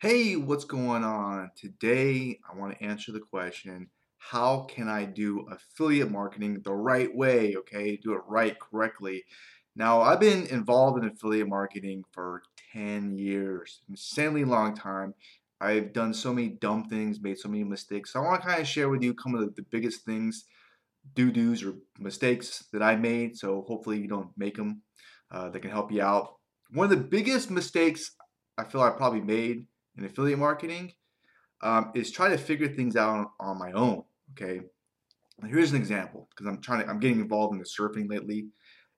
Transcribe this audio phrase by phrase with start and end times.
[0.00, 1.50] Hey, what's going on?
[1.56, 7.14] Today, I want to answer the question how can I do affiliate marketing the right
[7.14, 7.54] way?
[7.56, 9.24] Okay, do it right, correctly.
[9.76, 12.42] Now, I've been involved in affiliate marketing for
[12.72, 15.12] 10 years, insanely long time.
[15.60, 18.14] I've done so many dumb things, made so many mistakes.
[18.14, 20.46] So I want to kind of share with you some of the, biggest things,
[21.14, 23.36] do do's, or mistakes that I made.
[23.36, 24.82] So hopefully, you don't make them.
[25.30, 26.36] Uh, that can help you out.
[26.70, 28.16] One of the biggest mistakes
[28.58, 29.66] I feel I probably made
[30.00, 30.92] in affiliate marketing
[31.62, 34.02] um, is try to figure things out on, on my own.
[34.32, 34.60] Okay,
[35.46, 38.46] here's an example because I'm trying to I'm getting involved in the surfing lately.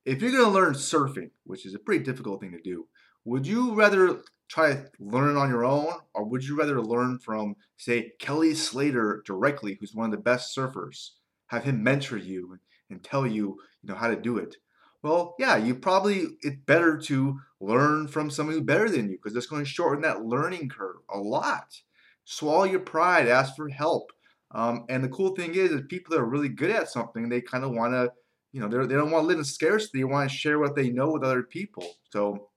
[0.04, 2.86] If you're going to learn surfing, which is a pretty difficult thing to do,
[3.24, 7.54] would you rather try to learn on your own, or would you rather learn from,
[7.78, 11.10] say, Kelly Slater directly, who's one of the best surfers?
[11.46, 12.60] Have him mentor you and,
[12.90, 14.56] and tell you, you know, how to do it.
[15.02, 19.46] Well, yeah, you probably it's better to learn from somebody better than you because it's
[19.46, 21.80] going to shorten that learning curve a lot.
[22.24, 24.12] Swallow your pride, ask for help.
[24.52, 27.40] Um, and the cool thing is, is people that are really good at something, they
[27.40, 28.12] kind of want to,
[28.52, 29.98] you know, they don't want to live in scarcity.
[29.98, 31.84] They want to share what they know with other people.
[32.10, 32.50] So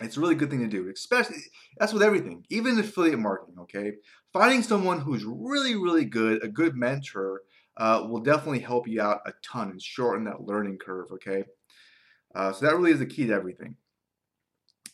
[0.00, 0.88] it's a really good thing to do.
[0.88, 1.36] Especially
[1.78, 3.56] that's with everything, even affiliate marketing.
[3.60, 3.92] Okay,
[4.32, 7.42] finding someone who's really, really good, a good mentor
[7.76, 11.44] uh, will definitely help you out a ton and shorten that learning curve, okay?
[12.34, 13.76] Uh, so that really is the key to everything.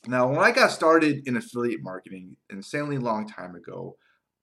[0.06, 3.96] Now, when I got started in affiliate marketing, insanely long time ago,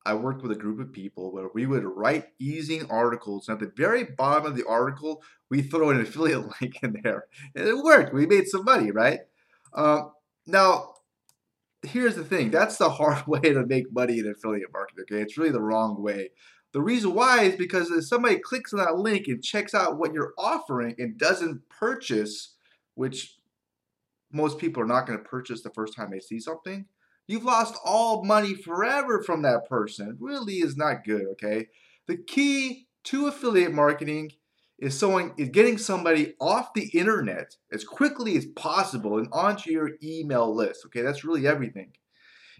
[0.05, 3.49] I worked with a group of people where we would write ezine articles.
[3.49, 7.25] And at the very bottom of the article, we throw an affiliate link in there.
[7.55, 8.13] And it worked.
[8.13, 9.19] We made some money, right?
[9.73, 10.03] Uh,
[10.45, 10.93] now,
[11.83, 12.51] here's the thing.
[12.51, 15.21] That's the hard way to make money in affiliate marketing, okay?
[15.21, 16.29] It's really the wrong way.
[16.73, 20.13] The reason why is because if somebody clicks on that link and checks out what
[20.13, 22.55] you're offering and doesn't purchase,
[22.95, 23.37] which
[24.31, 26.85] most people are not going to purchase the first time they see something,
[27.27, 30.09] you've lost all money forever from that person.
[30.09, 31.67] It really is not good, okay?
[32.07, 34.31] The key to affiliate marketing
[34.79, 39.91] is someone is getting somebody off the internet as quickly as possible and onto your
[40.03, 40.85] email list.
[40.85, 41.93] Okay, that's really everything.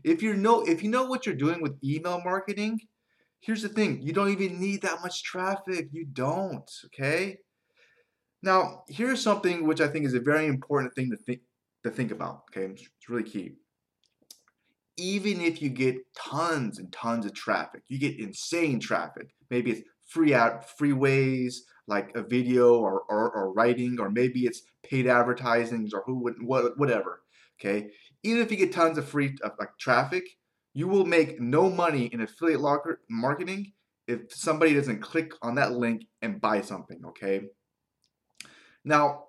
[0.04, 2.82] If you know if you know what you're doing with email marketing,
[3.40, 5.90] Here's the thing you don't even need that much traffic.
[5.92, 7.38] You don't, okay?
[8.44, 11.42] Now, here's something which I think is a very important thing to think
[11.84, 12.72] to think about, okay?
[12.72, 13.54] It's really key.
[14.98, 19.30] Even if you get tons and tons of traffic, you get insane traffic.
[19.50, 21.56] Maybe it's free out freeways
[21.88, 26.36] like a video or, or, or writing, or maybe it's paid advertisings or who would
[26.42, 27.22] what whatever.
[27.60, 27.90] Okay,
[28.24, 30.24] even if you get tons of free uh, like traffic,
[30.78, 32.62] you will make no money in affiliate
[33.10, 33.74] marketing
[34.08, 37.48] if somebody doesn't click on that link and buy something, okay?
[38.86, 39.24] Now,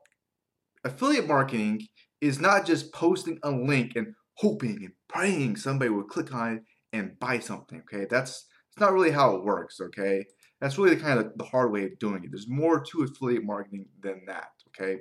[0.84, 1.88] affiliate marketing
[2.20, 6.62] is not just posting a link and hoping and praying somebody will click on it
[6.92, 8.04] and buy something, okay?
[8.10, 10.26] That's it's not really how it works, okay?
[10.60, 12.30] That's really the kind of the hard way of doing it.
[12.30, 14.98] There's more to affiliate marketing than that, okay?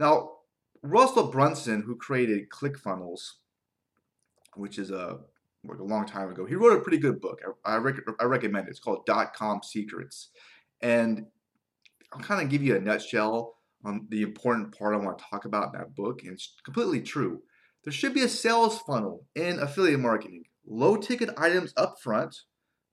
[0.00, 0.30] Now,
[0.82, 3.20] Russell Brunson, who created ClickFunnels,
[4.56, 5.20] which is a
[5.64, 6.44] like a long time ago.
[6.44, 7.40] He wrote a pretty good book.
[7.64, 8.70] I, I, rec- I recommend it.
[8.70, 10.30] It's called Dot Com Secrets.
[10.80, 11.26] And
[12.12, 15.44] I'll kind of give you a nutshell on the important part I want to talk
[15.44, 16.22] about in that book.
[16.22, 17.42] And it's completely true.
[17.84, 20.44] There should be a sales funnel in affiliate marketing.
[20.66, 22.36] Low ticket items up front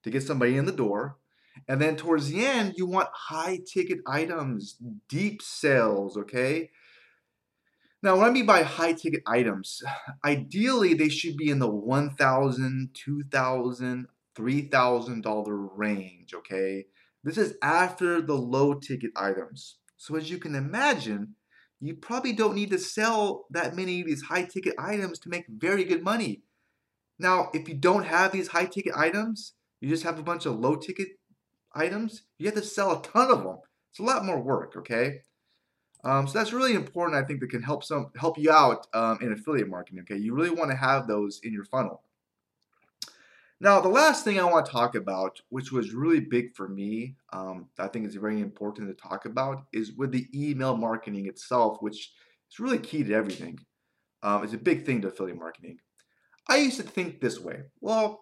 [0.04, 1.18] to get somebody in the door.
[1.68, 4.78] And then towards the end, you want high ticket items,
[5.08, 6.70] deep sales, okay?
[8.02, 9.82] Now, what I mean by high ticket items,
[10.26, 14.06] ideally they should be in the $1,000, $2,000,
[14.38, 16.86] $3,000 range, okay?
[17.24, 19.78] This is after the low ticket items.
[19.98, 21.36] So as you can imagine,
[21.82, 25.46] you probably don't need to sell that many of these high ticket items to make
[25.50, 26.44] very good money.
[27.18, 30.60] Now, if you don't have these high ticket items, you just have a bunch of
[30.60, 31.10] low ticket
[31.74, 33.58] items, you have to sell a ton of them.
[33.92, 35.22] It's a lot more work, okay?
[36.04, 37.22] Um, so that's really important.
[37.22, 40.00] I think that can help some help you out um, in affiliate marketing.
[40.02, 42.02] Okay, you really want to have those in your funnel.
[43.62, 47.16] Now, the last thing I want to talk about, which was really big for me,
[47.34, 51.82] um, I think is very important to talk about, is with the email marketing itself,
[51.82, 52.14] which
[52.50, 53.60] is really key to everything.
[54.24, 55.80] Um, it's a big thing to affiliate marketing.
[56.48, 57.64] I used to think this way.
[57.82, 58.22] Well,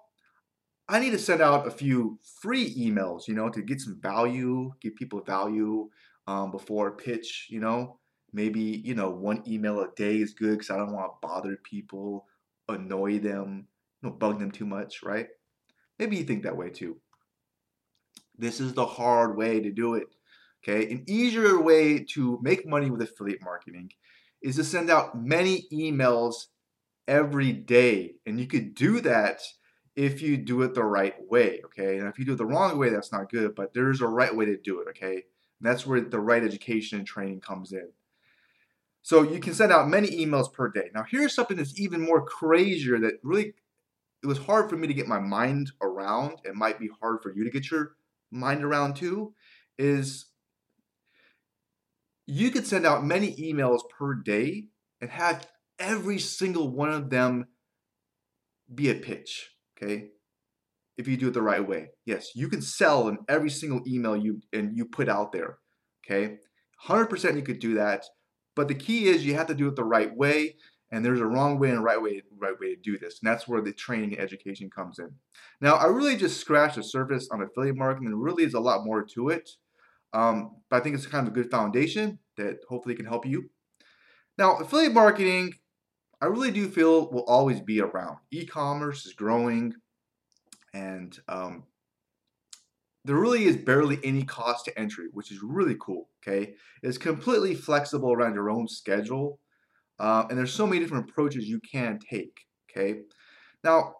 [0.89, 4.71] I need to send out a few free emails, you know, to get some value,
[4.81, 5.89] give people value,
[6.27, 7.99] um, before a pitch, you know.
[8.33, 11.57] Maybe, you know, one email a day is good because I don't want to bother
[11.63, 12.25] people,
[12.67, 13.67] annoy them,
[14.01, 15.27] you know, bug them too much, right?
[15.97, 16.97] Maybe you think that way too.
[18.37, 20.07] This is the hard way to do it.
[20.63, 23.91] Okay, an easier way to make money with affiliate marketing
[24.41, 26.47] is to send out many emails
[27.07, 28.15] every day.
[28.25, 29.41] And you could do that
[29.95, 31.97] if you do it the right way, okay?
[31.97, 34.35] And if you do it the wrong way, that's not good, but there's a right
[34.35, 35.23] way to do it, okay?
[35.59, 37.89] And that's where the right education and training comes in.
[39.01, 40.89] So you can send out many emails per day.
[40.93, 43.53] Now here's something that's even more crazier that really
[44.23, 46.39] it was hard for me to get my mind around.
[46.43, 47.95] It might be hard for you to get your
[48.31, 49.33] mind around too.
[49.77, 50.25] Is
[52.25, 54.65] you could send out many emails per day
[54.99, 55.47] and have
[55.79, 57.47] every single one of them
[58.73, 59.51] be a pitch.
[59.77, 60.09] Okay.
[60.97, 61.89] If you do it the right way.
[62.05, 65.59] Yes, you can sell in every single email you and you put out there.
[66.05, 66.37] Okay.
[66.87, 68.05] 100% you could do that.
[68.55, 70.55] But the key is you have to do it the right way.
[70.91, 73.19] And there's a wrong way and right way, right way to do this.
[73.21, 75.09] And that's where the training and education comes in.
[75.59, 78.07] Now, I really just scratched the surface on affiliate marketing.
[78.07, 79.49] and really is a lot more to it.
[80.13, 83.49] Um, but I think it's kind of a good foundation that hopefully can help you.
[84.37, 85.53] Now, affiliate marketing
[86.19, 88.17] I really do feel will always be around.
[88.31, 89.73] E-commerce is growing,
[90.73, 91.63] and um,
[93.05, 96.09] there really is barely any cost to entry, which is really cool.
[96.21, 99.39] Okay, it's completely flexible around your own schedule,
[99.99, 102.41] uh, and there's so many different approaches you can take.
[102.69, 103.01] Okay,
[103.63, 103.95] now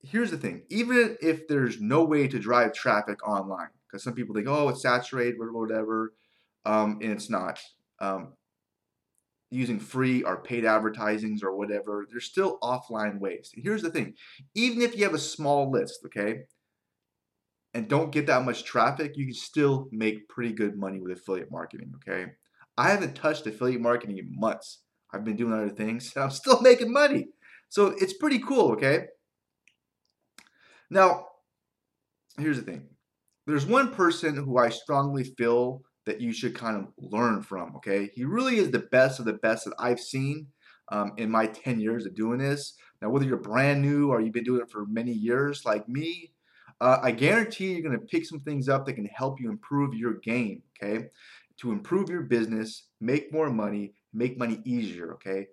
[0.00, 4.34] here's the thing: even if there's no way to drive traffic online, because some people
[4.34, 6.14] think, oh, it's saturated, or whatever,
[6.64, 7.60] um, and it's not.
[8.00, 8.32] Um,
[9.52, 13.52] using free or paid advertisings or whatever, there's still offline ways.
[13.54, 14.14] here's the thing
[14.54, 16.42] even if you have a small list, okay,
[17.74, 21.50] and don't get that much traffic, you can still make pretty good money with affiliate
[21.50, 22.32] marketing, okay?
[22.76, 24.82] I haven't touched affiliate marketing in months.
[25.12, 27.28] I've been doing other things and I'm still making money.
[27.68, 29.06] So it's pretty cool, okay?
[30.90, 31.26] Now,
[32.38, 32.88] here's the thing
[33.46, 37.76] there's one person who I strongly feel that you should kind of learn from.
[37.76, 40.48] Okay, he really is the best of the best that I've seen
[40.90, 42.74] um, in my 10 years of doing this.
[43.00, 46.32] Now, whether you're brand new or you've been doing it for many years, like me,
[46.80, 49.94] uh, I guarantee you're going to pick some things up that can help you improve
[49.94, 50.62] your game.
[50.82, 51.06] Okay,
[51.58, 55.12] to improve your business, make more money, make money easier.
[55.14, 55.46] Okay.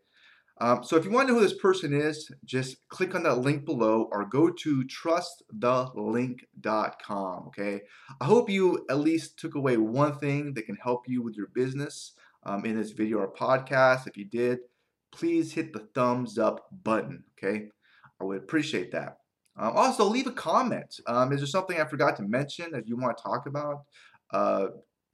[0.62, 3.40] Um, so if you want to know who this person is, just click on that
[3.40, 7.48] link below or go to trustthelink.com.
[7.48, 7.82] Okay.
[8.20, 11.48] I hope you at least took away one thing that can help you with your
[11.48, 12.12] business
[12.44, 14.08] um, in this video or podcast.
[14.08, 14.60] If you did,
[15.12, 17.24] please hit the thumbs up button.
[17.38, 17.70] Okay.
[18.20, 19.20] I would appreciate that.
[19.58, 21.00] Um, also, leave a comment.
[21.08, 23.84] Um, is there something I forgot to mention that you want to talk about?
[24.32, 24.68] Uh,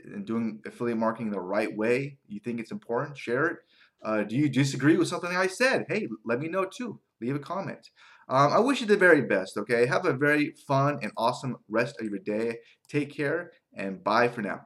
[0.03, 3.57] in doing affiliate marketing the right way, you think it's important, share it.
[4.03, 5.85] Uh, do you disagree with something I said?
[5.89, 6.99] Hey, let me know too.
[7.21, 7.89] Leave a comment.
[8.27, 9.85] Um, I wish you the very best, okay?
[9.85, 12.57] Have a very fun and awesome rest of your day.
[12.89, 14.61] Take care and bye for now.